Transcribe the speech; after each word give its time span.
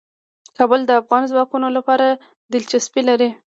کابل 0.57 0.81
د 0.85 0.91
افغان 1.01 1.23
ځوانانو 1.31 1.75
لپاره 1.77 2.05
دلچسپي 2.53 3.01
لري. 3.09 3.29